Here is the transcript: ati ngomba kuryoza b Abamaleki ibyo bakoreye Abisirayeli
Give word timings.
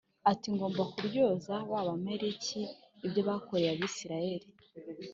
ati 0.31 0.47
ngomba 0.55 0.83
kuryoza 0.93 1.53
b 1.69 1.71
Abamaleki 1.81 2.61
ibyo 3.05 3.21
bakoreye 3.29 3.71
Abisirayeli 3.75 4.47